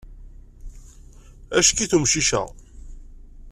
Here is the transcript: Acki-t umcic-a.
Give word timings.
Acki-t 1.57 1.91
umcic-a. 1.97 2.43